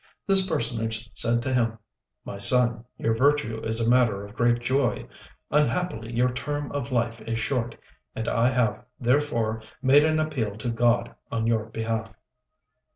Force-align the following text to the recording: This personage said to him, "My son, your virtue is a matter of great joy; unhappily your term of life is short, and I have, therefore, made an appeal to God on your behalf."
This 0.25 0.47
personage 0.47 1.11
said 1.13 1.43
to 1.43 1.53
him, 1.53 1.77
"My 2.25 2.39
son, 2.39 2.85
your 2.97 3.13
virtue 3.13 3.61
is 3.63 3.79
a 3.79 3.87
matter 3.87 4.25
of 4.25 4.33
great 4.33 4.59
joy; 4.59 5.07
unhappily 5.51 6.11
your 6.11 6.33
term 6.33 6.71
of 6.71 6.91
life 6.91 7.21
is 7.21 7.37
short, 7.37 7.75
and 8.15 8.27
I 8.27 8.49
have, 8.49 8.83
therefore, 8.99 9.61
made 9.79 10.03
an 10.03 10.17
appeal 10.19 10.55
to 10.57 10.69
God 10.71 11.13
on 11.31 11.45
your 11.45 11.65
behalf." 11.65 12.15